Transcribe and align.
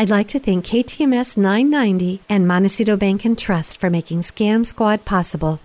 I'd 0.00 0.08
like 0.08 0.28
to 0.28 0.38
thank 0.38 0.64
KTMS 0.64 1.36
990 1.36 2.22
and 2.26 2.48
Montecito 2.48 2.96
Bank 2.96 3.26
and 3.26 3.36
Trust 3.36 3.76
for 3.76 3.90
making 3.90 4.22
Scam 4.22 4.64
Squad 4.64 5.04
possible. 5.04 5.60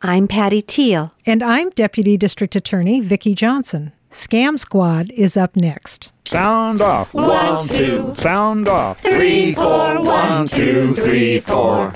I'm 0.00 0.26
Patty 0.26 0.62
Teal. 0.62 1.12
And 1.26 1.42
I'm 1.42 1.68
Deputy 1.68 2.16
District 2.16 2.56
Attorney 2.56 3.02
Vicki 3.02 3.34
Johnson. 3.34 3.92
Scam 4.10 4.58
Squad 4.58 5.10
is 5.10 5.36
up 5.36 5.56
next. 5.56 6.10
Sound 6.24 6.80
off. 6.80 7.12
One, 7.12 7.62
two. 7.66 8.14
Sound 8.16 8.66
off. 8.66 8.98
Three, 9.02 9.52
four. 9.52 10.02
One, 10.02 10.46
two, 10.46 10.94
three, 10.94 11.38
four. 11.38 11.92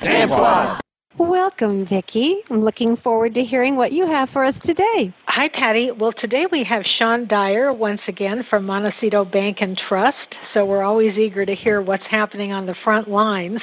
Scam 0.00 0.28
Squad. 0.28 0.80
Welcome, 1.18 1.84
Vicki. 1.84 2.42
I'm 2.50 2.62
looking 2.62 2.96
forward 2.96 3.36
to 3.36 3.44
hearing 3.44 3.76
what 3.76 3.92
you 3.92 4.06
have 4.06 4.28
for 4.28 4.42
us 4.42 4.58
today. 4.58 5.12
Hi, 5.34 5.48
Patty. 5.48 5.88
Well, 5.98 6.12
today 6.20 6.44
we 6.52 6.62
have 6.68 6.82
Sean 6.98 7.26
Dyer 7.26 7.72
once 7.72 8.02
again 8.06 8.44
from 8.50 8.66
Montecito 8.66 9.24
Bank 9.24 9.56
and 9.62 9.80
Trust. 9.88 10.18
So 10.52 10.66
we're 10.66 10.82
always 10.82 11.16
eager 11.16 11.46
to 11.46 11.54
hear 11.54 11.80
what's 11.80 12.02
happening 12.10 12.52
on 12.52 12.66
the 12.66 12.74
front 12.84 13.08
lines. 13.08 13.60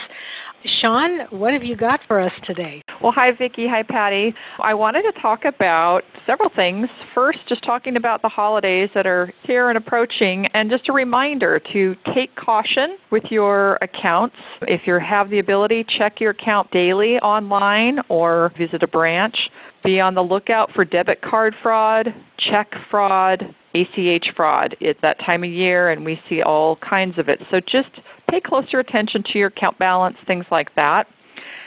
Sean, 0.81 1.27
what 1.29 1.53
have 1.53 1.61
you 1.61 1.77
got 1.77 1.99
for 2.07 2.19
us 2.19 2.31
today? 2.47 2.81
Well, 3.03 3.11
hi, 3.11 3.33
Vicki. 3.37 3.67
Hi, 3.69 3.83
Patty. 3.83 4.33
I 4.61 4.73
wanted 4.73 5.03
to 5.03 5.21
talk 5.21 5.45
about 5.45 6.01
several 6.25 6.49
things. 6.53 6.87
First, 7.13 7.37
just 7.47 7.63
talking 7.63 7.95
about 7.95 8.23
the 8.23 8.29
holidays 8.29 8.89
that 8.95 9.05
are 9.05 9.31
here 9.43 9.69
and 9.69 9.77
approaching, 9.77 10.47
and 10.55 10.71
just 10.71 10.89
a 10.89 10.91
reminder 10.91 11.61
to 11.71 11.95
take 12.15 12.35
caution 12.35 12.97
with 13.11 13.25
your 13.29 13.75
accounts. 13.83 14.35
If 14.63 14.81
you 14.87 14.99
have 14.99 15.29
the 15.29 15.37
ability, 15.37 15.85
check 15.99 16.19
your 16.19 16.31
account 16.31 16.71
daily 16.71 17.17
online 17.19 17.99
or 18.09 18.51
visit 18.57 18.81
a 18.81 18.87
branch. 18.87 19.35
Be 19.83 19.99
on 19.99 20.13
the 20.13 20.21
lookout 20.21 20.71
for 20.73 20.83
debit 20.83 21.21
card 21.21 21.55
fraud, 21.63 22.07
check 22.37 22.67
fraud, 22.91 23.55
ACH 23.73 24.25
fraud. 24.35 24.75
It's 24.79 24.99
that 25.01 25.19
time 25.19 25.43
of 25.43 25.49
year, 25.49 25.89
and 25.89 26.03
we 26.03 26.19
see 26.27 26.41
all 26.41 26.77
kinds 26.77 27.17
of 27.17 27.29
it. 27.29 27.39
So 27.49 27.59
just 27.59 27.89
pay 28.29 28.41
closer 28.41 28.79
attention 28.79 29.23
to 29.31 29.39
your 29.39 29.47
account 29.47 29.79
balance, 29.79 30.17
things 30.27 30.45
like 30.51 30.75
that. 30.75 31.05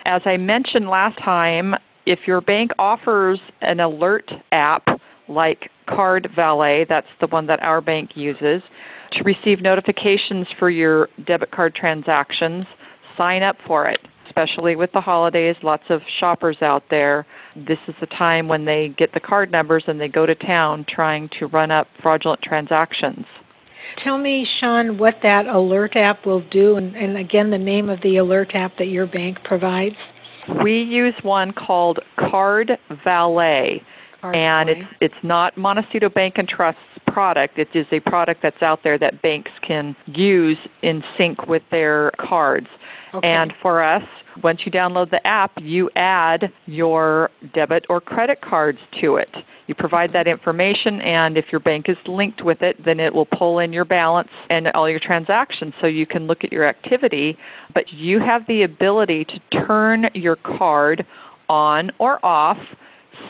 As 0.04 0.20
I 0.24 0.36
mentioned 0.36 0.88
last 0.88 1.18
time, 1.22 1.74
if 2.04 2.20
your 2.26 2.40
bank 2.40 2.72
offers 2.78 3.40
an 3.60 3.80
alert 3.80 4.30
app 4.50 4.86
like 5.28 5.70
Card 5.88 6.28
Valet, 6.34 6.86
that's 6.88 7.06
the 7.20 7.28
one 7.28 7.46
that 7.46 7.62
our 7.62 7.80
bank 7.80 8.10
uses, 8.14 8.62
to 9.12 9.22
receive 9.24 9.62
notifications 9.62 10.46
for 10.58 10.68
your 10.68 11.08
debit 11.26 11.50
card 11.50 11.74
transactions, 11.74 12.66
sign 13.16 13.42
up 13.42 13.56
for 13.66 13.86
it. 13.88 14.00
Especially 14.26 14.76
with 14.76 14.90
the 14.92 15.00
holidays, 15.00 15.56
lots 15.62 15.82
of 15.90 16.00
shoppers 16.18 16.56
out 16.62 16.84
there. 16.88 17.26
This 17.54 17.78
is 17.88 17.94
the 18.00 18.06
time 18.06 18.48
when 18.48 18.64
they 18.64 18.94
get 18.96 19.12
the 19.12 19.20
card 19.20 19.52
numbers 19.52 19.84
and 19.86 20.00
they 20.00 20.08
go 20.08 20.26
to 20.26 20.34
town 20.34 20.86
trying 20.88 21.28
to 21.38 21.46
run 21.46 21.70
up 21.70 21.86
fraudulent 22.02 22.40
transactions. 22.42 23.26
Tell 24.02 24.18
me, 24.18 24.46
Sean, 24.58 24.98
what 24.98 25.16
that 25.22 25.46
alert 25.46 25.96
app 25.96 26.24
will 26.24 26.42
do, 26.50 26.76
and, 26.76 26.96
and 26.96 27.16
again, 27.16 27.50
the 27.50 27.58
name 27.58 27.90
of 27.90 28.00
the 28.02 28.16
alert 28.16 28.52
app 28.54 28.78
that 28.78 28.86
your 28.86 29.06
bank 29.06 29.38
provides. 29.44 29.96
We 30.62 30.82
use 30.82 31.14
one 31.22 31.52
called 31.52 32.00
Card 32.18 32.72
Valet, 33.04 33.82
Card 34.20 34.34
and 34.34 34.68
Valet. 34.68 34.80
it's 34.80 35.12
it's 35.12 35.24
not 35.24 35.56
Montecito 35.56 36.08
Bank 36.08 36.34
and 36.36 36.48
Trust's 36.48 36.80
product. 37.06 37.58
It 37.58 37.68
is 37.74 37.86
a 37.92 38.00
product 38.00 38.40
that's 38.42 38.62
out 38.62 38.80
there 38.82 38.98
that 38.98 39.22
banks 39.22 39.50
can 39.66 39.94
use 40.06 40.58
in 40.82 41.02
sync 41.18 41.46
with 41.46 41.62
their 41.70 42.12
cards. 42.18 42.68
Okay. 43.14 43.28
And 43.28 43.52
for 43.60 43.82
us, 43.82 44.02
once 44.42 44.60
you 44.64 44.72
download 44.72 45.10
the 45.10 45.24
app, 45.26 45.52
you 45.60 45.90
add 45.96 46.50
your 46.66 47.30
debit 47.54 47.84
or 47.90 48.00
credit 48.00 48.40
cards 48.40 48.78
to 49.00 49.16
it. 49.16 49.28
You 49.66 49.74
provide 49.74 50.12
that 50.14 50.26
information, 50.26 51.00
and 51.02 51.36
if 51.36 51.46
your 51.52 51.60
bank 51.60 51.86
is 51.88 51.96
linked 52.06 52.42
with 52.44 52.62
it, 52.62 52.82
then 52.84 53.00
it 53.00 53.14
will 53.14 53.26
pull 53.26 53.58
in 53.58 53.72
your 53.72 53.84
balance 53.84 54.30
and 54.50 54.68
all 54.68 54.88
your 54.88 55.00
transactions 55.00 55.74
so 55.80 55.86
you 55.86 56.06
can 56.06 56.26
look 56.26 56.42
at 56.42 56.52
your 56.52 56.66
activity. 56.66 57.36
But 57.74 57.84
you 57.92 58.18
have 58.20 58.46
the 58.48 58.62
ability 58.62 59.26
to 59.26 59.66
turn 59.66 60.06
your 60.14 60.36
card 60.36 61.06
on 61.48 61.90
or 61.98 62.24
off, 62.24 62.58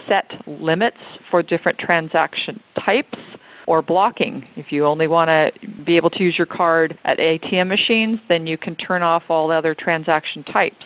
set 0.09 0.31
limits 0.47 0.97
for 1.31 1.43
different 1.43 1.79
transaction 1.79 2.61
types 2.85 3.19
or 3.67 3.83
blocking. 3.83 4.47
If 4.57 4.67
you 4.71 4.87
only 4.87 5.07
want 5.07 5.29
to 5.29 5.85
be 5.85 5.97
able 5.97 6.11
to 6.11 6.23
use 6.23 6.35
your 6.37 6.47
card 6.47 6.99
at 7.05 7.19
ATM 7.19 7.69
machines, 7.69 8.19
then 8.29 8.47
you 8.47 8.59
can 8.59 8.77
turn 8.77 9.03
off 9.03 9.25
all 9.29 9.51
other 9.51 9.75
transaction 9.75 10.45
types. 10.45 10.85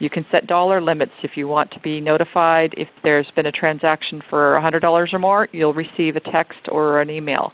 You 0.00 0.08
can 0.08 0.24
set 0.32 0.46
dollar 0.46 0.80
limits 0.80 1.12
if 1.22 1.32
you 1.36 1.46
want 1.46 1.70
to 1.72 1.80
be 1.80 2.00
notified 2.00 2.74
if 2.76 2.88
there's 3.02 3.30
been 3.36 3.46
a 3.46 3.52
transaction 3.52 4.22
for 4.30 4.58
$100 4.62 5.12
or 5.12 5.18
more, 5.18 5.48
you'll 5.52 5.74
receive 5.74 6.16
a 6.16 6.20
text 6.20 6.60
or 6.70 7.02
an 7.02 7.10
email. 7.10 7.52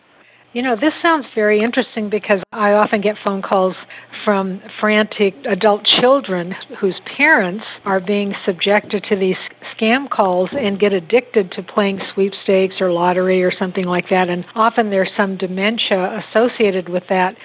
You 0.53 0.63
know, 0.63 0.75
this 0.75 0.93
sounds 1.03 1.27
very 1.35 1.63
interesting 1.63 2.09
because 2.09 2.39
I 2.53 2.73
often 2.73 3.03
get 3.03 3.17
phone 3.23 3.43
calls 3.43 3.75
from 4.27 4.61
frantic 4.81 5.35
adult 5.49 5.87
children 6.01 6.53
whose 6.81 6.97
parents 7.17 7.65
are 7.85 8.01
being 8.01 8.35
subjected 8.45 9.05
to 9.09 9.15
these 9.15 9.37
scam 9.79 10.11
calls 10.11 10.51
and 10.53 10.81
get 10.81 10.93
addicted 10.93 11.53
to 11.53 11.63
playing 11.63 12.01
sweepstakes 12.13 12.75
or 12.81 12.91
lottery 12.91 13.45
or 13.45 13.53
something 13.57 13.85
like 13.85 14.09
that. 14.11 14.29
And 14.29 14.45
often 14.57 14.91
there's 14.91 15.11
some 15.17 15.39
dementia 15.39 16.25
associated 16.29 16.89
with 16.89 17.05
that. 17.09 17.37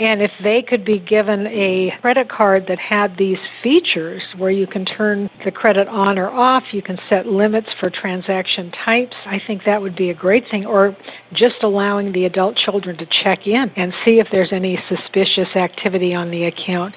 And 0.00 0.22
if 0.22 0.30
they 0.42 0.62
could 0.62 0.84
be 0.84 1.00
given 1.00 1.48
a 1.48 1.92
credit 2.00 2.28
card 2.28 2.66
that 2.68 2.78
had 2.78 3.16
these 3.16 3.38
features 3.62 4.22
where 4.36 4.50
you 4.50 4.66
can 4.66 4.84
turn 4.84 5.28
the 5.44 5.50
credit 5.50 5.88
on 5.88 6.18
or 6.18 6.28
off, 6.28 6.62
you 6.72 6.82
can 6.82 6.98
set 7.08 7.26
limits 7.26 7.68
for 7.80 7.90
transaction 7.90 8.70
types, 8.70 9.16
I 9.26 9.40
think 9.44 9.64
that 9.64 9.82
would 9.82 9.96
be 9.96 10.10
a 10.10 10.14
great 10.14 10.44
thing. 10.50 10.66
Or 10.66 10.96
just 11.32 11.62
allowing 11.62 12.12
the 12.12 12.26
adult 12.26 12.56
children 12.56 12.96
to 12.98 13.06
check 13.06 13.46
in 13.46 13.72
and 13.76 13.92
see 14.04 14.20
if 14.20 14.28
there's 14.30 14.52
any 14.52 14.78
suspicious 14.88 15.56
activity 15.56 16.14
on 16.14 16.30
the 16.30 16.44
account. 16.44 16.94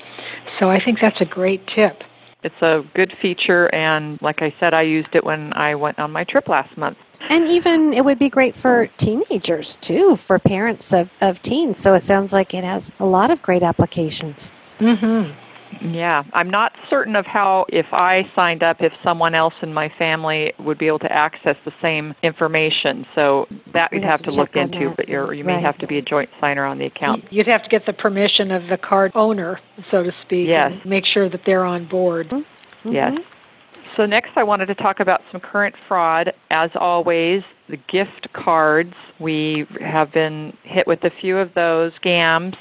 So 0.60 0.70
I 0.70 0.80
think 0.84 1.00
that's 1.02 1.22
a 1.22 1.26
great 1.26 1.66
tip. 1.68 2.04
It's 2.44 2.62
a 2.62 2.82
good 2.96 3.14
feature, 3.22 3.74
and 3.74 4.20
like 4.22 4.42
I 4.42 4.54
said, 4.60 4.74
I 4.74 4.82
used 4.82 5.10
it 5.14 5.24
when 5.24 5.54
I 5.54 5.76
went 5.76 6.00
on 6.00 6.12
my 6.12 6.24
trip 6.24 6.48
last 6.50 6.76
month. 6.76 6.98
And 7.30 7.46
even 7.48 7.94
it 7.94 8.04
would 8.04 8.18
be 8.18 8.30
great 8.30 8.56
for 8.56 8.88
teenagers 8.98 9.76
too, 9.78 10.16
for 10.16 10.40
parents 10.40 10.92
of, 10.92 11.16
of 11.22 11.40
teens. 11.44 11.78
So 11.78 11.94
it 11.94 12.04
sounds 12.04 12.34
like 12.34 12.56
it 12.56 12.64
has 12.64 12.92
a 13.00 13.06
lot 13.06 13.30
of 13.30 13.44
great 13.44 13.62
applications. 13.62 14.54
Mhm. 14.80 15.36
Yeah, 15.82 16.24
I'm 16.34 16.50
not 16.50 16.74
certain 16.90 17.16
of 17.16 17.26
how, 17.26 17.66
if 17.70 17.88
I 17.92 18.24
signed 18.36 18.64
up, 18.64 18.78
if 18.82 18.94
someone 19.04 19.34
else 19.36 19.54
in 19.62 19.74
my 19.74 19.90
family 19.98 20.54
would 20.60 20.78
be 20.78 20.88
able 20.88 21.00
to 21.00 21.12
access 21.12 21.56
the 21.66 21.72
same 21.82 22.14
information. 22.24 23.06
So 23.16 23.48
that 23.74 23.92
We'd 23.92 24.00
you'd 24.00 24.04
have 24.04 24.20
have 24.20 24.24
to 24.26 24.32
to 24.32 24.38
look 24.38 24.56
into, 24.56 24.90
that. 24.90 24.98
but 24.98 25.08
you're, 25.10 25.34
you 25.34 25.44
may 25.44 25.54
Right. 25.56 25.64
have 25.64 25.78
to 25.80 25.88
be 25.88 25.98
a 25.98 26.02
joint 26.02 26.30
signer 26.40 26.66
on 26.66 26.78
the 26.78 26.86
account. 26.86 27.26
You'd 27.32 27.48
have 27.48 27.64
to 27.64 27.70
get 27.70 27.86
the 27.86 27.94
permission 27.94 28.52
of 28.52 28.68
the 28.68 28.78
card 28.78 29.12
owner, 29.16 29.60
so 29.90 30.04
to 30.04 30.12
speak, 30.24 30.48
Yes. 30.48 30.72
and 30.74 30.86
make 30.86 31.06
sure 31.06 31.30
that 31.30 31.42
they're 31.46 31.66
on 31.66 31.86
board. 31.88 32.30
Mm-hmm. 32.30 32.90
Mm-hmm. 32.90 32.94
Yes. 32.94 33.18
So 33.98 34.06
next, 34.06 34.32
I 34.38 34.44
wanted 34.44 34.68
to 34.68 34.76
talk 34.76 35.00
about 35.02 35.22
some 35.32 35.42
current 35.42 35.76
fraud. 35.88 36.32
As 36.50 36.70
always, 36.76 37.44
the 37.70 37.78
gift 37.78 38.28
cards. 38.34 38.94
We 39.20 39.66
have 39.82 40.12
been 40.14 40.56
hit 40.64 40.88
with 40.88 41.04
a 41.04 41.10
few 41.22 41.38
of 41.38 41.54
those 41.56 41.92
scams. 42.04 42.56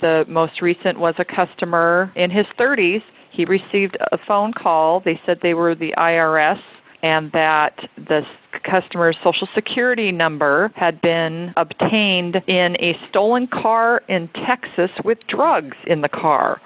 The 0.00 0.24
most 0.28 0.60
recent 0.60 0.98
was 0.98 1.14
a 1.18 1.24
customer 1.24 2.12
in 2.16 2.30
his 2.30 2.46
30s. 2.58 3.02
He 3.30 3.44
received 3.44 3.96
a 4.12 4.18
phone 4.26 4.52
call. 4.52 5.00
They 5.00 5.20
said 5.26 5.38
they 5.42 5.54
were 5.54 5.74
the 5.74 5.94
IRS 5.96 6.60
and 7.02 7.30
that 7.32 7.76
the 7.96 8.22
customer's 8.68 9.16
social 9.22 9.48
security 9.54 10.10
number 10.10 10.72
had 10.74 11.00
been 11.02 11.52
obtained 11.56 12.36
in 12.46 12.76
a 12.80 12.96
stolen 13.08 13.46
car 13.46 14.02
in 14.08 14.28
Texas 14.46 14.90
with 15.04 15.18
drugs 15.28 15.76
in 15.86 16.00
the 16.00 16.08
car. 16.08 16.60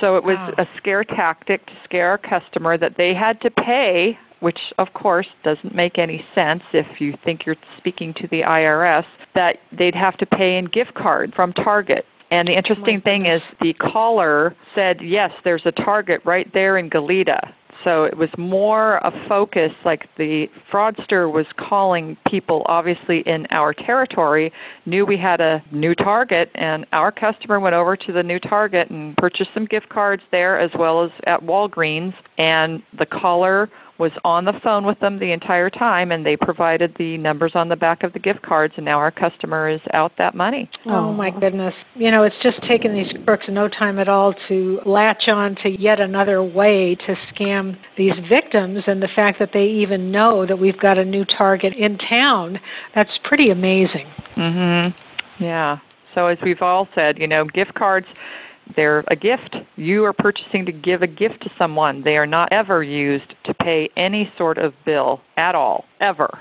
So 0.00 0.16
it 0.16 0.24
was 0.24 0.38
Wow. 0.38 0.54
a 0.58 0.66
scare 0.76 1.04
tactic 1.04 1.64
to 1.66 1.72
scare 1.84 2.14
a 2.14 2.18
customer 2.18 2.76
that 2.78 2.96
they 2.96 3.14
had 3.14 3.40
to 3.42 3.50
pay, 3.50 4.18
which 4.40 4.58
of 4.78 4.92
course 4.94 5.28
doesn't 5.44 5.74
make 5.74 5.98
any 5.98 6.24
sense 6.34 6.62
if 6.72 7.00
you 7.00 7.14
think 7.24 7.46
you're 7.46 7.56
speaking 7.76 8.14
to 8.14 8.26
the 8.28 8.42
IRS, 8.42 9.04
that 9.34 9.58
they'd 9.72 9.94
have 9.94 10.16
to 10.16 10.26
pay 10.26 10.56
in 10.56 10.64
gift 10.66 10.94
card 10.94 11.34
from 11.34 11.52
Target. 11.52 12.06
And 12.30 12.46
the 12.46 12.52
interesting 12.52 13.00
thing 13.00 13.26
is 13.26 13.42
the 13.60 13.72
caller 13.74 14.54
said, 14.74 15.00
yes, 15.02 15.32
there's 15.42 15.66
a 15.66 15.72
Target 15.72 16.20
right 16.24 16.52
there 16.52 16.78
in 16.78 16.88
Goleta. 16.88 17.52
So 17.82 18.04
it 18.04 18.16
was 18.16 18.28
more 18.36 18.98
a 18.98 19.10
focus, 19.28 19.72
like 19.84 20.08
the 20.16 20.48
fraudster 20.70 21.32
was 21.32 21.46
calling 21.56 22.16
people, 22.28 22.62
obviously 22.66 23.20
in 23.20 23.46
our 23.50 23.72
territory, 23.72 24.52
knew 24.86 25.06
we 25.06 25.16
had 25.16 25.40
a 25.40 25.62
new 25.72 25.94
Target, 25.94 26.50
and 26.54 26.84
our 26.92 27.10
customer 27.10 27.58
went 27.58 27.74
over 27.74 27.96
to 27.96 28.12
the 28.12 28.22
new 28.22 28.38
Target 28.38 28.90
and 28.90 29.16
purchased 29.16 29.50
some 29.54 29.64
gift 29.64 29.88
cards 29.88 30.22
there 30.30 30.58
as 30.58 30.70
well 30.78 31.04
as 31.04 31.10
at 31.26 31.40
Walgreens. 31.42 32.14
And 32.38 32.82
the 32.98 33.06
caller 33.06 33.70
was 34.00 34.10
on 34.24 34.46
the 34.46 34.54
phone 34.64 34.86
with 34.86 34.98
them 35.00 35.18
the 35.18 35.30
entire 35.30 35.68
time, 35.68 36.10
and 36.10 36.24
they 36.24 36.36
provided 36.36 36.96
the 36.98 37.18
numbers 37.18 37.52
on 37.54 37.68
the 37.68 37.76
back 37.76 38.02
of 38.02 38.14
the 38.14 38.18
gift 38.18 38.40
cards, 38.42 38.72
and 38.76 38.86
now 38.86 38.98
our 38.98 39.10
customer 39.10 39.68
is 39.68 39.80
out 39.92 40.10
that 40.16 40.34
money. 40.34 40.68
Oh 40.86 41.12
my 41.12 41.30
goodness. 41.30 41.74
You 41.94 42.10
know, 42.10 42.22
it's 42.22 42.34
just 42.42 42.60
taken 42.66 42.94
these 42.94 43.12
crooks 43.24 43.44
no 43.48 43.68
time 43.68 43.98
at 43.98 44.08
all 44.08 44.34
to 44.48 44.80
latch 44.86 45.28
on 45.28 45.54
to 45.62 45.68
yet 45.68 46.00
another 46.00 46.42
way 46.42 46.96
to 47.06 47.14
scam 47.30 47.76
these 47.98 48.14
victims 48.28 48.84
and 48.86 49.02
the 49.02 49.08
fact 49.14 49.38
that 49.38 49.50
they 49.52 49.66
even 49.66 50.10
know 50.10 50.46
that 50.46 50.58
we've 50.58 50.80
got 50.80 50.96
a 50.96 51.04
new 51.04 51.26
target 51.26 51.74
in 51.74 51.98
town, 51.98 52.58
that's 52.94 53.10
pretty 53.24 53.50
amazing. 53.50 54.06
Mhm. 54.34 54.94
Yeah. 55.38 55.78
So, 56.14 56.26
as 56.26 56.38
we've 56.42 56.62
all 56.62 56.88
said, 56.94 57.18
you 57.18 57.28
know, 57.28 57.44
gift 57.44 57.74
cards, 57.74 58.06
they're 58.76 59.04
a 59.08 59.16
gift. 59.16 59.56
You 59.76 60.04
are 60.04 60.12
purchasing 60.12 60.66
to 60.66 60.72
give 60.72 61.02
a 61.02 61.06
gift 61.06 61.42
to 61.42 61.50
someone. 61.58 62.02
They 62.02 62.16
are 62.16 62.26
not 62.26 62.52
ever 62.52 62.82
used 62.82 63.34
to 63.44 63.54
pay 63.54 63.88
any 63.96 64.32
sort 64.36 64.58
of 64.58 64.74
bill 64.84 65.20
at 65.36 65.54
all, 65.54 65.84
ever. 66.00 66.38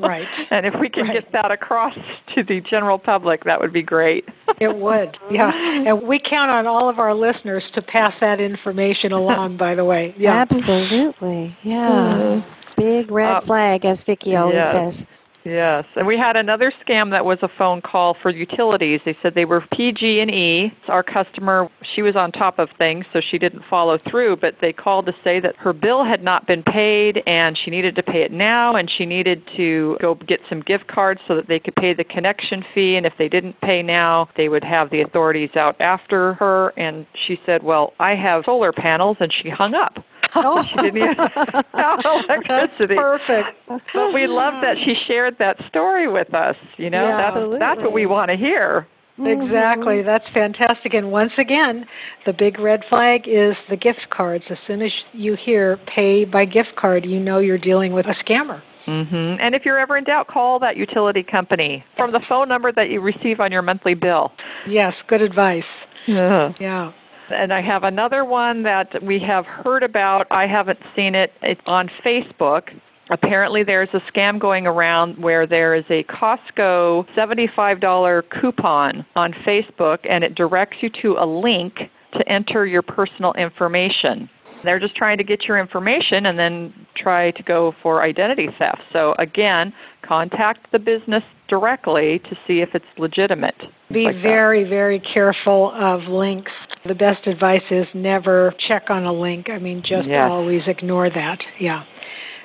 Right. 0.00 0.26
and 0.50 0.66
if 0.66 0.74
we 0.80 0.88
can 0.88 1.06
right. 1.06 1.22
get 1.22 1.32
that 1.32 1.50
across 1.50 1.94
to 2.34 2.42
the 2.42 2.60
general 2.60 2.98
public, 2.98 3.44
that 3.44 3.60
would 3.60 3.72
be 3.72 3.82
great. 3.82 4.28
it 4.60 4.76
would, 4.76 5.16
yeah. 5.30 5.52
And 5.86 6.02
we 6.02 6.18
count 6.18 6.50
on 6.50 6.66
all 6.66 6.88
of 6.88 6.98
our 6.98 7.14
listeners 7.14 7.62
to 7.74 7.82
pass 7.82 8.14
that 8.20 8.40
information 8.40 9.12
along, 9.12 9.56
by 9.58 9.74
the 9.74 9.84
way. 9.84 10.14
Yeah. 10.16 10.32
Absolutely. 10.32 11.56
Yeah. 11.62 12.18
Mm-hmm. 12.18 12.48
Big 12.76 13.10
red 13.10 13.36
uh, 13.36 13.40
flag, 13.40 13.84
as 13.84 14.02
Vicki 14.02 14.34
always 14.34 14.56
yes. 14.56 14.72
says. 14.72 15.06
Yes, 15.44 15.84
and 15.96 16.06
we 16.06 16.16
had 16.16 16.36
another 16.36 16.72
scam 16.86 17.10
that 17.10 17.24
was 17.24 17.38
a 17.42 17.48
phone 17.58 17.80
call 17.80 18.16
for 18.22 18.30
utilities. 18.30 19.00
They 19.04 19.16
said 19.22 19.34
they 19.34 19.44
were 19.44 19.64
PG&E. 19.72 20.72
Our 20.88 21.02
customer, 21.02 21.68
she 21.94 22.02
was 22.02 22.14
on 22.14 22.30
top 22.30 22.60
of 22.60 22.68
things, 22.78 23.04
so 23.12 23.20
she 23.30 23.38
didn't 23.38 23.62
follow 23.68 23.98
through, 24.08 24.36
but 24.36 24.54
they 24.60 24.72
called 24.72 25.06
to 25.06 25.12
say 25.24 25.40
that 25.40 25.56
her 25.56 25.72
bill 25.72 26.04
had 26.04 26.22
not 26.22 26.46
been 26.46 26.62
paid 26.62 27.22
and 27.26 27.58
she 27.64 27.70
needed 27.72 27.96
to 27.96 28.02
pay 28.02 28.22
it 28.22 28.30
now 28.30 28.76
and 28.76 28.88
she 28.96 29.04
needed 29.04 29.42
to 29.56 29.96
go 30.00 30.14
get 30.14 30.38
some 30.48 30.60
gift 30.60 30.86
cards 30.86 31.20
so 31.26 31.34
that 31.34 31.48
they 31.48 31.58
could 31.58 31.74
pay 31.74 31.92
the 31.92 32.04
connection 32.04 32.64
fee 32.74 32.94
and 32.96 33.04
if 33.04 33.14
they 33.18 33.28
didn't 33.28 33.60
pay 33.60 33.82
now, 33.82 34.28
they 34.36 34.48
would 34.48 34.64
have 34.64 34.90
the 34.90 35.00
authorities 35.00 35.50
out 35.56 35.80
after 35.80 36.34
her 36.34 36.68
and 36.76 37.04
she 37.26 37.36
said, 37.44 37.62
"Well, 37.62 37.94
I 37.98 38.14
have 38.14 38.44
solar 38.44 38.72
panels." 38.72 39.16
And 39.18 39.32
she 39.32 39.50
hung 39.50 39.74
up. 39.74 40.04
Oh. 40.34 40.62
she 40.62 40.76
didn't 40.76 40.96
even 41.02 41.16
have 41.74 42.00
electricity. 42.04 42.94
perfect. 42.94 43.56
But 43.68 44.14
we 44.14 44.26
love 44.26 44.54
that 44.62 44.76
she 44.84 44.94
shared 45.06 45.36
that 45.38 45.56
story 45.68 46.08
with 46.08 46.32
us. 46.34 46.56
You 46.76 46.90
know, 46.90 47.00
yeah, 47.00 47.16
that's 47.16 47.26
absolutely. 47.28 47.58
that's 47.58 47.80
what 47.80 47.92
we 47.92 48.06
want 48.06 48.30
to 48.30 48.36
hear. 48.36 48.86
Exactly. 49.18 49.96
Mm-hmm. 49.96 50.06
That's 50.06 50.24
fantastic. 50.32 50.94
And 50.94 51.12
once 51.12 51.32
again, 51.38 51.84
the 52.24 52.32
big 52.32 52.58
red 52.58 52.80
flag 52.88 53.28
is 53.28 53.54
the 53.68 53.76
gift 53.76 54.08
cards. 54.10 54.44
As 54.50 54.56
soon 54.66 54.80
as 54.82 54.90
you 55.12 55.36
hear 55.36 55.78
pay 55.94 56.24
by 56.24 56.44
gift 56.46 56.76
card, 56.76 57.04
you 57.04 57.20
know 57.20 57.38
you're 57.38 57.58
dealing 57.58 57.92
with 57.92 58.06
a 58.06 58.14
scammer. 58.24 58.62
Mm-hmm. 58.86 59.40
And 59.40 59.54
if 59.54 59.64
you're 59.64 59.78
ever 59.78 59.96
in 59.96 60.04
doubt, 60.04 60.28
call 60.28 60.58
that 60.60 60.76
utility 60.76 61.22
company 61.22 61.84
from 61.96 62.12
the 62.12 62.20
phone 62.28 62.48
number 62.48 62.72
that 62.72 62.90
you 62.90 63.00
receive 63.00 63.38
on 63.38 63.52
your 63.52 63.62
monthly 63.62 63.94
bill. 63.94 64.32
Yes, 64.66 64.94
good 65.08 65.22
advice. 65.22 65.62
Yeah. 66.08 66.52
Yeah. 66.58 66.92
And 67.32 67.52
I 67.52 67.62
have 67.62 67.84
another 67.84 68.24
one 68.24 68.62
that 68.64 69.02
we 69.02 69.18
have 69.20 69.44
heard 69.46 69.82
about. 69.82 70.26
I 70.30 70.46
haven't 70.46 70.78
seen 70.94 71.14
it. 71.14 71.32
It's 71.42 71.60
on 71.66 71.90
Facebook. 72.04 72.68
Apparently, 73.10 73.62
there's 73.62 73.88
a 73.92 74.00
scam 74.10 74.38
going 74.40 74.66
around 74.66 75.18
where 75.18 75.46
there 75.46 75.74
is 75.74 75.84
a 75.90 76.04
Costco 76.04 77.06
$75 77.16 78.22
coupon 78.40 79.04
on 79.16 79.32
Facebook, 79.46 79.98
and 80.08 80.24
it 80.24 80.34
directs 80.34 80.78
you 80.80 80.90
to 81.02 81.16
a 81.18 81.26
link 81.26 81.74
to 82.14 82.28
enter 82.28 82.66
your 82.66 82.82
personal 82.82 83.32
information. 83.34 84.28
They're 84.62 84.78
just 84.78 84.94
trying 84.96 85.18
to 85.18 85.24
get 85.24 85.42
your 85.42 85.58
information 85.58 86.26
and 86.26 86.38
then 86.38 86.86
try 86.96 87.32
to 87.32 87.42
go 87.42 87.74
for 87.82 88.02
identity 88.02 88.48
theft. 88.58 88.82
So, 88.92 89.14
again, 89.18 89.72
contact 90.02 90.70
the 90.72 90.78
business 90.78 91.22
directly 91.52 92.18
to 92.18 92.36
see 92.46 92.60
if 92.60 92.70
it's 92.72 92.86
legitimate. 92.96 93.54
Be 93.92 94.04
like 94.04 94.22
very, 94.22 94.64
very 94.66 94.98
careful 95.12 95.70
of 95.78 96.00
links. 96.08 96.50
The 96.86 96.94
best 96.94 97.26
advice 97.26 97.60
is 97.70 97.84
never 97.94 98.54
check 98.66 98.84
on 98.88 99.04
a 99.04 99.12
link. 99.12 99.50
I 99.50 99.58
mean, 99.58 99.82
just 99.82 100.08
yes. 100.08 100.28
always 100.30 100.62
ignore 100.66 101.10
that. 101.10 101.36
Yeah. 101.60 101.82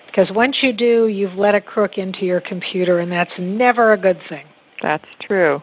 Because 0.08 0.28
once 0.36 0.58
you 0.62 0.74
do, 0.74 1.08
you've 1.08 1.38
let 1.38 1.56
a 1.56 1.62
crook 1.62 1.92
into 1.96 2.26
your 2.26 2.42
computer, 2.42 3.00
and 3.00 3.10
that's 3.10 3.32
never 3.40 3.94
a 3.94 3.98
good 3.98 4.18
thing. 4.28 4.44
That's 4.84 5.06
true. 5.26 5.62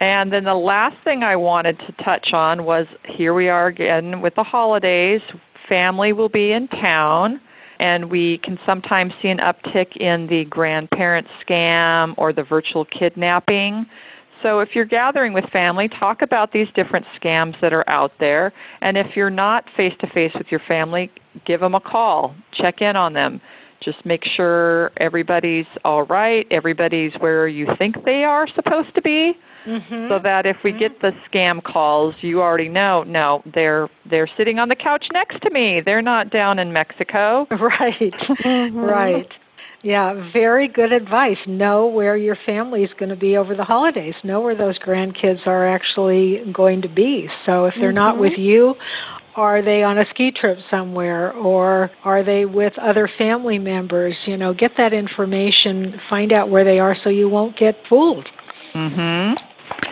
And 0.00 0.32
then 0.32 0.42
the 0.42 0.54
last 0.54 0.96
thing 1.04 1.22
I 1.22 1.36
wanted 1.36 1.78
to 1.78 2.04
touch 2.04 2.30
on 2.32 2.64
was 2.64 2.86
here 3.16 3.32
we 3.32 3.48
are 3.48 3.68
again 3.68 4.20
with 4.20 4.34
the 4.34 4.42
holidays. 4.42 5.20
Family 5.68 6.12
will 6.12 6.28
be 6.28 6.50
in 6.50 6.66
town, 6.66 7.40
and 7.78 8.10
we 8.10 8.38
can 8.42 8.58
sometimes 8.66 9.12
see 9.22 9.28
an 9.28 9.38
uptick 9.38 9.96
in 9.96 10.26
the 10.28 10.44
grandparent 10.44 11.26
scam 11.46 12.14
or 12.16 12.32
the 12.32 12.42
virtual 12.42 12.84
kidnapping. 12.84 13.86
So 14.42 14.60
if 14.60 14.70
you're 14.74 14.84
gathering 14.84 15.32
with 15.32 15.44
family, 15.52 15.88
talk 15.88 16.22
about 16.22 16.52
these 16.52 16.68
different 16.74 17.06
scams 17.20 17.60
that 17.60 17.72
are 17.72 17.88
out 17.88 18.12
there. 18.20 18.52
And 18.80 18.96
if 18.96 19.16
you're 19.16 19.30
not 19.30 19.64
face 19.76 19.94
to 20.00 20.06
face 20.08 20.32
with 20.34 20.48
your 20.50 20.60
family, 20.68 21.10
give 21.46 21.60
them 21.60 21.74
a 21.74 21.80
call, 21.80 22.34
check 22.52 22.80
in 22.80 22.96
on 22.96 23.14
them. 23.14 23.40
Just 23.82 24.04
make 24.04 24.22
sure 24.36 24.90
everybody's 24.98 25.66
all 25.84 26.04
right, 26.04 26.46
everybody's 26.50 27.12
where 27.18 27.46
you 27.46 27.66
think 27.78 28.04
they 28.04 28.24
are 28.24 28.46
supposed 28.54 28.94
to 28.94 29.02
be. 29.02 29.32
Mm-hmm. 29.66 30.08
So 30.08 30.18
that 30.22 30.46
if 30.46 30.56
we 30.62 30.70
mm-hmm. 30.70 30.78
get 30.78 31.00
the 31.00 31.12
scam 31.28 31.62
calls, 31.62 32.14
you 32.20 32.40
already 32.40 32.68
know, 32.68 33.02
no, 33.02 33.42
they're 33.52 33.88
they're 34.08 34.28
sitting 34.36 34.58
on 34.58 34.68
the 34.68 34.76
couch 34.76 35.06
next 35.12 35.42
to 35.42 35.50
me. 35.50 35.82
They're 35.84 36.02
not 36.02 36.30
down 36.30 36.58
in 36.58 36.72
Mexico. 36.72 37.46
Right. 37.66 38.14
Mm-hmm. 38.44 38.78
Right. 38.78 39.28
Yeah, 39.82 40.30
very 40.32 40.68
good 40.68 40.92
advice. 40.92 41.36
Know 41.46 41.86
where 41.86 42.16
your 42.16 42.36
family 42.46 42.82
is 42.82 42.90
going 42.98 43.08
to 43.10 43.16
be 43.16 43.36
over 43.36 43.54
the 43.54 43.64
holidays. 43.64 44.14
Know 44.24 44.40
where 44.40 44.56
those 44.56 44.78
grandkids 44.78 45.46
are 45.46 45.66
actually 45.66 46.42
going 46.52 46.82
to 46.82 46.88
be. 46.88 47.28
So 47.44 47.66
if 47.66 47.74
they're 47.78 47.92
not 47.92 48.14
Mm-hmm. 48.14 48.20
with 48.22 48.38
you, 48.38 48.74
are 49.36 49.62
they 49.62 49.82
on 49.82 49.98
a 49.98 50.04
ski 50.10 50.32
trip 50.32 50.58
somewhere 50.70 51.32
or 51.32 51.90
are 52.04 52.24
they 52.24 52.46
with 52.46 52.72
other 52.78 53.08
family 53.18 53.58
members? 53.58 54.14
You 54.26 54.36
know, 54.36 54.54
get 54.54 54.72
that 54.78 54.92
information, 54.92 56.00
find 56.08 56.32
out 56.32 56.48
where 56.50 56.64
they 56.64 56.78
are 56.78 56.96
so 57.04 57.10
you 57.10 57.28
won't 57.28 57.56
get 57.58 57.76
fooled. 57.88 58.26
Mhm. 58.74 59.36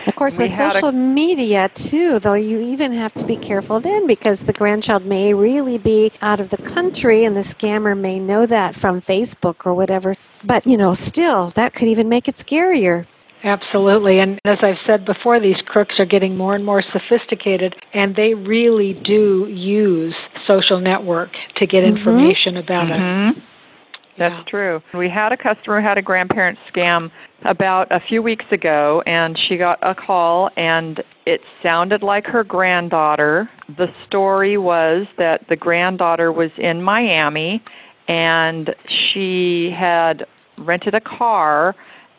Of 0.07 0.15
course, 0.15 0.37
We 0.37 0.45
with 0.45 0.53
had 0.53 0.71
a- 0.71 0.73
social 0.75 0.91
media 0.91 1.69
too, 1.73 2.19
though, 2.19 2.33
you 2.33 2.59
even 2.59 2.91
have 2.91 3.13
to 3.15 3.25
be 3.25 3.35
careful 3.35 3.79
then 3.79 4.05
because 4.07 4.43
the 4.43 4.53
grandchild 4.53 5.05
may 5.05 5.33
really 5.33 5.77
be 5.77 6.11
out 6.21 6.39
of 6.39 6.49
the 6.51 6.57
country 6.57 7.23
and 7.23 7.35
the 7.35 7.41
scammer 7.41 7.97
may 7.97 8.19
know 8.19 8.45
that 8.45 8.75
from 8.75 9.01
Facebook 9.01 9.65
or 9.65 9.73
whatever. 9.73 10.13
But, 10.43 10.67
you 10.67 10.77
know, 10.77 10.93
still, 10.93 11.49
that 11.55 11.73
could 11.73 11.87
even 11.87 12.07
make 12.07 12.27
it 12.27 12.35
scarier. 12.35 13.05
Absolutely. 13.43 14.19
And 14.19 14.39
as 14.45 14.57
I've 14.63 14.79
said 14.87 15.05
before, 15.05 15.39
these 15.39 15.61
crooks 15.67 15.99
are 15.99 16.05
getting 16.05 16.35
more 16.35 16.55
and 16.55 16.65
more 16.65 16.83
sophisticated, 16.91 17.75
and 17.93 18.15
they 18.15 18.33
really 18.33 18.93
do 18.93 19.47
use 19.49 20.15
social 20.47 20.79
network 20.79 21.29
to 21.57 21.67
get 21.67 21.83
Mhm. 21.83 21.87
information 21.87 22.57
about 22.57 22.89
it. 22.89 23.35
That's 24.17 24.49
true. 24.49 24.81
We 24.93 25.09
had 25.09 25.33
a 25.33 25.37
customer 25.37 25.81
who 25.81 25.87
had 25.87 25.97
a 25.97 26.01
grandparent 26.01 26.57
scam 26.73 27.11
about 27.43 27.91
a 27.91 27.99
few 27.99 28.21
weeks 28.21 28.45
ago, 28.51 29.03
and 29.05 29.37
she 29.47 29.57
got 29.57 29.77
a 29.81 29.93
call, 29.93 30.49
and 30.55 31.03
it 31.25 31.41
sounded 31.61 32.01
like 32.01 32.25
her 32.25 32.43
granddaughter. 32.43 33.49
The 33.77 33.87
story 34.07 34.57
was 34.57 35.05
that 35.17 35.41
the 35.49 35.57
granddaughter 35.57 36.31
was 36.31 36.51
in 36.57 36.81
Miami, 36.81 37.61
and 38.07 38.73
she 38.87 39.71
had 39.77 40.25
rented 40.57 40.93
a 40.93 41.01
car, 41.01 41.75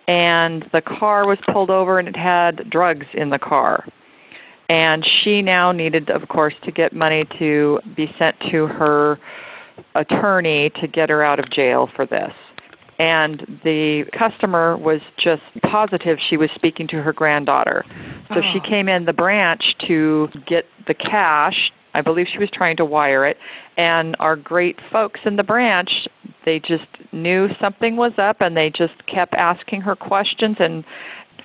and 0.07 0.67
the 0.73 0.83
car 0.83 1.27
was 1.27 1.39
pulled 1.51 1.71
over, 1.71 1.99
and 1.99 2.09
it 2.09 2.17
had 2.17 2.69
drugs 2.71 3.07
in 3.15 3.31
the 3.31 3.39
car. 3.39 3.87
And 4.69 5.07
she 5.23 5.43
now 5.43 5.73
needed, 5.73 6.11
of 6.11 6.29
course, 6.29 6.55
to 6.65 6.73
get 6.73 6.93
money 6.93 7.25
to 7.39 7.79
be 7.97 8.07
sent 8.19 8.37
to 8.51 8.67
her 8.67 9.19
attorney 9.95 10.71
to 10.81 10.87
get 10.87 11.11
her 11.11 11.23
out 11.25 11.39
of 11.39 11.51
jail 11.51 11.89
for 11.95 12.07
this. 12.07 12.33
And 12.99 13.61
the 13.63 14.05
customer 14.19 14.77
was 14.77 15.01
just 15.23 15.43
positive 15.63 16.19
she 16.31 16.37
was 16.39 16.49
speaking 16.55 16.87
to 16.89 17.03
her 17.03 17.13
granddaughter. 17.13 17.85
So 18.29 18.41
she 18.53 18.61
Oh. 18.65 18.69
came 18.69 18.89
in 18.89 19.05
the 19.05 19.13
branch 19.13 19.77
to 19.87 20.29
get 20.47 20.67
the 20.87 20.95
cash. 20.95 21.71
I 21.95 22.01
believe 22.01 22.27
she 22.29 22.39
was 22.39 22.51
trying 22.51 22.77
to 22.79 22.85
wire 22.87 23.27
it. 23.27 23.39
And 23.77 24.17
our 24.19 24.35
great 24.37 24.79
folks 24.91 25.21
in 25.25 25.37
the 25.37 25.43
branch, 25.43 25.91
they 26.45 26.59
just 26.59 26.87
knew 27.13 27.49
something 27.61 27.97
was 27.97 28.13
up 28.19 28.41
and 28.41 28.57
they 28.57 28.71
just 28.71 29.07
kept 29.07 29.35
asking 29.35 29.83
her 29.83 29.95
questions. 29.97 30.57
And 30.59 30.83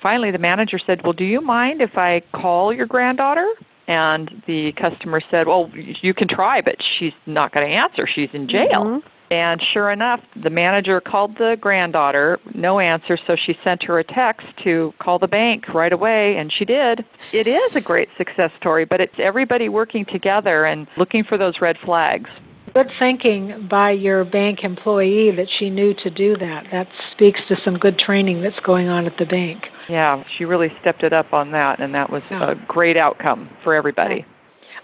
finally, 0.02 0.30
the 0.30 0.38
manager 0.38 0.78
said, 0.78 1.02
Well, 1.04 1.12
do 1.12 1.24
you 1.24 1.42
mind 1.42 1.82
if 1.82 1.98
I 1.98 2.22
call 2.32 2.72
your 2.72 2.86
granddaughter? 2.86 3.46
And 3.88 4.42
the 4.46 4.72
customer 4.72 5.20
said, 5.30 5.46
Well, 5.48 5.70
you 5.74 6.14
can 6.14 6.28
try, 6.28 6.60
but 6.60 6.76
she's 6.98 7.12
not 7.26 7.52
going 7.52 7.68
to 7.68 7.74
answer. 7.74 8.06
She's 8.12 8.30
in 8.32 8.48
jail. 8.48 8.84
Mhm. 8.84 9.02
And 9.32 9.62
sure 9.72 9.90
enough, 9.90 10.20
the 10.36 10.50
manager 10.50 11.00
called 11.00 11.38
the 11.38 11.56
granddaughter, 11.58 12.38
no 12.54 12.80
answer, 12.80 13.16
so 13.26 13.34
she 13.34 13.56
sent 13.64 13.82
her 13.84 13.98
a 13.98 14.04
text 14.04 14.46
to 14.62 14.92
call 14.98 15.18
the 15.18 15.26
bank 15.26 15.72
right 15.72 15.92
away, 15.92 16.36
and 16.36 16.52
she 16.52 16.66
did. 16.66 17.02
It 17.32 17.46
is 17.46 17.74
a 17.74 17.80
great 17.80 18.10
success 18.18 18.50
story, 18.58 18.84
but 18.84 19.00
it's 19.00 19.14
everybody 19.18 19.70
working 19.70 20.04
together 20.04 20.66
and 20.66 20.86
looking 20.98 21.24
for 21.24 21.38
those 21.38 21.62
red 21.62 21.78
flags. 21.78 22.28
Good 22.74 22.90
thinking 22.98 23.68
by 23.70 23.92
your 23.92 24.24
bank 24.24 24.64
employee 24.64 25.30
that 25.30 25.48
she 25.58 25.70
knew 25.70 25.94
to 25.94 26.10
do 26.10 26.36
that. 26.36 26.66
That 26.70 26.88
speaks 27.12 27.40
to 27.48 27.56
some 27.64 27.78
good 27.78 27.98
training 27.98 28.42
that's 28.42 28.60
going 28.60 28.88
on 28.88 29.06
at 29.06 29.16
the 29.18 29.24
bank. 29.24 29.62
Yeah, 29.92 30.24
she 30.38 30.46
really 30.46 30.72
stepped 30.80 31.02
it 31.02 31.12
up 31.12 31.34
on 31.34 31.50
that, 31.52 31.78
and 31.78 31.94
that 31.94 32.08
was 32.08 32.22
Yeah. 32.30 32.52
a 32.52 32.54
great 32.54 32.96
outcome 32.96 33.50
for 33.62 33.74
everybody. 33.74 34.24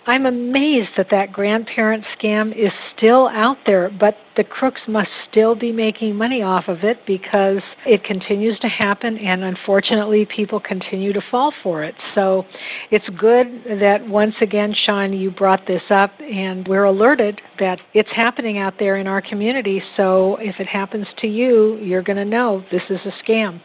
I'm 0.07 0.27
amazed 0.27 0.91
that 0.97 1.09
that 1.11 1.33
grandparent 1.33 2.05
scam 2.19 2.55
is 2.55 2.73
still 2.95 3.29
out 3.29 3.57
there, 3.65 3.88
but 3.88 4.19
the 4.37 4.45
crooks 4.45 4.81
must 4.87 5.11
still 5.31 5.55
be 5.55 5.73
making 5.73 6.15
money 6.17 6.43
off 6.43 6.69
of 6.69 6.85
it 6.85 7.05
because 7.07 7.62
it 7.87 8.05
continues 8.05 8.59
to 8.61 8.69
happen 8.69 9.17
and 9.19 9.45
unfortunately 9.45 10.27
people 10.27 10.61
continue 10.61 11.12
to 11.15 11.21
fall 11.31 11.53
for 11.62 11.85
it. 11.85 11.95
So 12.15 12.45
it's 12.91 13.09
good 13.11 13.65
that 13.81 14.07
once 14.09 14.35
again, 14.41 14.75
Sean, 14.75 15.12
you 15.15 15.31
brought 15.31 15.67
this 15.67 15.83
up 15.91 16.12
and 16.21 16.67
we're 16.69 16.85
alerted 16.85 17.41
that 17.59 17.79
it's 17.95 18.11
happening 18.15 18.59
out 18.59 18.75
there 18.79 18.97
in 18.97 19.07
our 19.07 19.23
community. 19.23 19.83
So 19.97 20.37
if 20.37 20.59
it 20.59 20.67
happens 20.67 21.07
to 21.19 21.27
you, 21.27 21.77
you're 21.77 22.03
going 22.03 22.19
to 22.19 22.25
know 22.25 22.62
this 22.71 22.83
is 22.91 23.00
a 23.05 23.12
scam. 23.23 23.61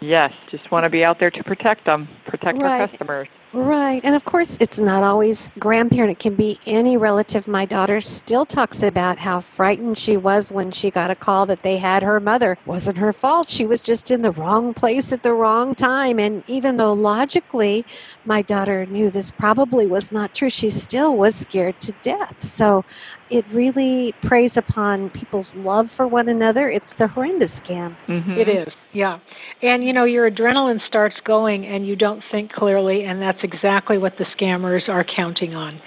Yes, 0.00 0.32
just 0.50 0.70
want 0.70 0.84
to 0.84 0.90
be 0.90 1.04
out 1.04 1.18
there 1.18 1.30
to 1.30 1.44
protect 1.44 1.84
them, 1.86 2.08
protect 2.26 2.58
Right. 2.58 2.80
our 2.80 2.88
customers. 2.88 3.28
Right. 3.54 4.00
And 4.02 4.16
of 4.16 4.24
course, 4.24 4.58
it's 4.60 4.80
not 4.80 5.04
always 5.04 5.52
grandparent. 5.60 6.10
It 6.10 6.18
can 6.18 6.34
be 6.34 6.58
any 6.66 6.96
relative. 6.96 7.46
My 7.46 7.64
daughter 7.64 8.00
still 8.00 8.44
talks 8.44 8.82
about 8.82 9.18
how 9.18 9.38
frightened 9.40 9.96
she 9.96 10.16
was 10.16 10.50
when 10.50 10.72
she 10.72 10.90
got 10.90 11.12
a 11.12 11.14
call 11.14 11.46
that 11.46 11.62
they 11.62 11.76
had 11.76 12.02
her 12.02 12.18
mother. 12.18 12.58
Wasn't 12.66 12.98
her 12.98 13.12
fault. 13.12 13.48
She 13.48 13.64
was 13.64 13.80
just 13.80 14.10
in 14.10 14.22
the 14.22 14.32
wrong 14.32 14.74
place 14.74 15.12
at 15.12 15.22
the 15.22 15.32
wrong 15.34 15.76
time. 15.76 16.18
And 16.18 16.42
even 16.48 16.78
though 16.78 16.92
logically 16.92 17.84
my 18.24 18.42
daughter 18.42 18.86
knew 18.86 19.08
this 19.08 19.30
probably 19.30 19.86
was 19.86 20.10
not 20.10 20.34
true, 20.34 20.50
she 20.50 20.68
still 20.68 21.16
was 21.16 21.36
scared 21.36 21.80
to 21.82 21.92
death. 22.02 22.42
So 22.42 22.84
it 23.30 23.46
really 23.52 24.14
preys 24.20 24.56
upon 24.56 25.10
people's 25.10 25.54
love 25.56 25.90
for 25.90 26.06
one 26.06 26.28
another. 26.28 26.68
It's 26.68 27.00
a 27.00 27.06
horrendous 27.06 27.60
scam. 27.60 27.94
hmm 28.06 28.32
It 28.32 28.48
is, 28.48 28.68
yeah. 28.92 29.18
And 29.62 29.84
you 29.84 29.92
know, 29.92 30.04
your 30.04 30.30
adrenaline 30.30 30.80
starts 30.86 31.16
going 31.24 31.64
and 31.64 31.86
you 31.86 31.96
don't 31.96 32.22
think 32.30 32.52
clearly, 32.52 33.04
and 33.04 33.22
that's 33.22 33.42
exactly 33.44 33.98
what 33.98 34.14
the 34.18 34.24
scammers 34.36 34.88
are 34.88 35.04
counting 35.04 35.54
on. 35.54 35.80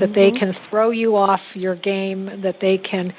That 0.00 0.12
they 0.14 0.30
mm-hmm. 0.30 0.36
can 0.36 0.54
throw 0.68 0.90
you 0.90 1.16
off 1.16 1.40
your 1.54 1.76
game, 1.76 2.42
that 2.42 2.56
they 2.60 2.78
can 2.78 3.12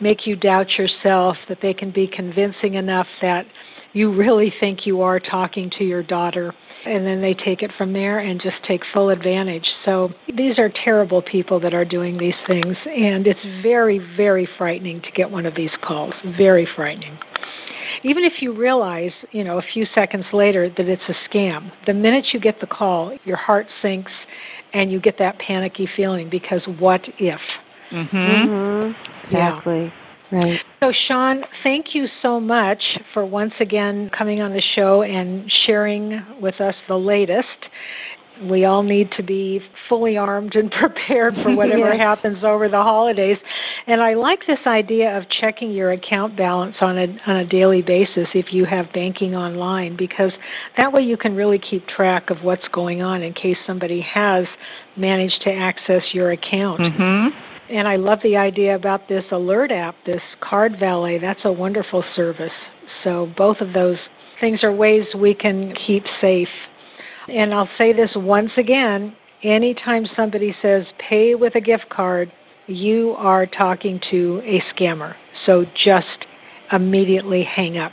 make 0.00 0.26
you 0.26 0.36
doubt 0.36 0.68
yourself, 0.78 1.36
that 1.48 1.58
they 1.60 1.74
can 1.74 1.90
be 1.92 2.06
convincing 2.06 2.74
enough 2.74 3.06
that 3.20 3.44
you 3.92 4.14
really 4.14 4.52
think 4.60 4.86
you 4.86 5.02
are 5.02 5.18
talking 5.18 5.70
to 5.78 5.84
your 5.84 6.02
daughter. 6.02 6.54
And 6.86 7.04
then 7.04 7.20
they 7.20 7.34
take 7.34 7.62
it 7.62 7.70
from 7.76 7.92
there 7.92 8.20
and 8.20 8.40
just 8.40 8.56
take 8.66 8.80
full 8.94 9.10
advantage. 9.10 9.66
So 9.84 10.08
these 10.34 10.58
are 10.58 10.70
terrible 10.84 11.20
people 11.20 11.60
that 11.60 11.74
are 11.74 11.84
doing 11.84 12.16
these 12.16 12.34
things, 12.46 12.74
and 12.86 13.26
it's 13.26 13.62
very, 13.62 14.00
very 14.16 14.48
frightening 14.56 15.02
to 15.02 15.10
get 15.14 15.30
one 15.30 15.44
of 15.44 15.54
these 15.54 15.70
calls. 15.82 16.14
Very 16.38 16.66
frightening 16.74 17.18
even 18.04 18.24
if 18.24 18.34
you 18.40 18.56
realize, 18.56 19.12
you 19.32 19.44
know, 19.44 19.58
a 19.58 19.62
few 19.72 19.86
seconds 19.94 20.24
later 20.32 20.68
that 20.68 20.88
it's 20.88 21.02
a 21.08 21.14
scam, 21.28 21.70
the 21.86 21.94
minute 21.94 22.26
you 22.32 22.40
get 22.40 22.60
the 22.60 22.66
call, 22.66 23.16
your 23.24 23.36
heart 23.36 23.66
sinks 23.82 24.12
and 24.72 24.92
you 24.92 25.00
get 25.00 25.16
that 25.18 25.38
panicky 25.38 25.88
feeling 25.96 26.28
because 26.30 26.60
what 26.78 27.00
if? 27.18 27.40
hmm 27.90 28.46
hmm 28.46 28.90
Exactly. 29.20 29.92
Right. 30.32 30.60
So, 30.80 30.92
Sean, 31.08 31.42
thank 31.62 31.86
you 31.92 32.06
so 32.22 32.38
much 32.40 32.82
for 33.12 33.26
once 33.26 33.52
again 33.60 34.10
coming 34.16 34.40
on 34.40 34.52
the 34.52 34.62
show 34.74 35.02
and 35.02 35.50
sharing 35.66 36.20
with 36.40 36.60
us 36.60 36.74
the 36.88 36.96
latest. 36.96 37.46
We 38.42 38.64
all 38.64 38.82
need 38.82 39.10
to 39.16 39.22
be 39.22 39.60
fully 39.88 40.16
armed 40.16 40.54
and 40.54 40.70
prepared 40.80 41.34
for 41.42 41.54
whatever 41.54 41.92
Yes. 41.94 41.98
happens 42.00 42.42
over 42.44 42.68
the 42.68 42.82
holidays. 42.82 43.38
And 43.86 44.00
I 44.00 44.14
like 44.14 44.40
this 44.46 44.58
idea 44.66 45.16
of 45.16 45.24
checking 45.40 45.72
your 45.72 45.92
account 45.92 46.36
balance 46.36 46.76
on 46.80 46.98
a 46.98 47.06
on 47.26 47.36
a 47.36 47.44
daily 47.46 47.82
basis 47.82 48.28
if 48.34 48.46
you 48.52 48.64
have 48.64 48.86
banking 48.92 49.34
online 49.34 49.96
because 49.96 50.32
that 50.76 50.92
way 50.92 51.02
you 51.02 51.16
can 51.16 51.34
really 51.34 51.58
keep 51.58 51.86
track 51.88 52.30
of 52.30 52.38
what's 52.42 52.66
going 52.72 53.02
on 53.02 53.22
in 53.22 53.32
case 53.34 53.56
somebody 53.66 54.00
has 54.00 54.44
managed 54.96 55.42
to 55.44 55.50
access 55.50 56.02
your 56.12 56.30
account. 56.32 56.80
hmm 56.80 57.28
And 57.70 57.86
I 57.88 57.96
love 57.96 58.18
the 58.22 58.36
idea 58.36 58.74
about 58.74 59.08
this 59.08 59.24
alert 59.30 59.70
app, 59.70 59.94
this 60.06 60.22
card 60.40 60.72
valet. 60.78 61.18
That's 61.18 61.40
a 61.44 61.52
wonderful 61.52 62.04
service. 62.16 62.52
So 63.04 63.26
both 63.36 63.60
of 63.60 63.72
those 63.72 63.96
things 64.40 64.62
are 64.64 64.72
ways 64.72 65.04
we 65.16 65.34
can 65.34 65.74
keep 65.86 66.04
safe. 66.20 66.48
And 67.30 67.54
I'll 67.54 67.68
say 67.78 67.92
this 67.92 68.10
once 68.16 68.50
again, 68.56 69.14
anytime 69.42 70.06
somebody 70.16 70.54
says 70.60 70.84
pay 71.08 71.34
with 71.34 71.54
a 71.54 71.60
gift 71.60 71.88
card, 71.90 72.32
you 72.66 73.14
are 73.18 73.46
talking 73.46 74.00
to 74.10 74.42
a 74.44 74.62
scammer. 74.74 75.14
So 75.46 75.64
just 75.84 76.26
immediately 76.72 77.44
hang 77.44 77.78
up. 77.78 77.92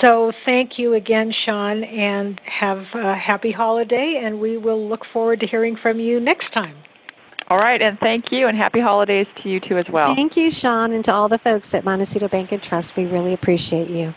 So 0.00 0.32
thank 0.44 0.72
you 0.76 0.94
again, 0.94 1.32
Sean, 1.44 1.84
and 1.84 2.40
have 2.44 2.78
a 2.94 3.14
happy 3.14 3.52
holiday, 3.52 4.20
and 4.22 4.40
we 4.40 4.56
will 4.56 4.88
look 4.88 5.02
forward 5.12 5.40
to 5.40 5.46
hearing 5.46 5.76
from 5.80 6.00
you 6.00 6.20
next 6.20 6.52
time. 6.52 6.76
All 7.48 7.58
right, 7.58 7.80
and 7.80 7.98
thank 8.00 8.26
you, 8.30 8.48
and 8.48 8.56
happy 8.56 8.80
holidays 8.80 9.26
to 9.42 9.48
you 9.48 9.60
too 9.60 9.78
as 9.78 9.86
well. 9.90 10.14
Thank 10.14 10.36
you, 10.36 10.50
Sean, 10.50 10.92
and 10.92 11.04
to 11.04 11.12
all 11.12 11.28
the 11.28 11.38
folks 11.38 11.74
at 11.74 11.84
Montecito 11.84 12.28
Bank 12.28 12.52
and 12.52 12.62
Trust. 12.62 12.96
We 12.96 13.04
really 13.04 13.32
appreciate 13.32 13.88
you. 13.88 14.14